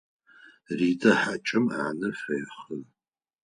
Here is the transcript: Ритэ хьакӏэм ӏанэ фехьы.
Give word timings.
Ритэ 0.77 1.11
хьакӏэм 1.19 1.65
ӏанэ 1.73 2.09
фехьы. 2.21 2.77